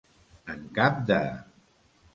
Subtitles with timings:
[0.53, 1.21] En cap de.